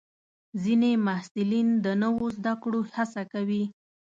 [0.63, 3.63] ځینې محصلین د نوو زده کړو هڅه کوي.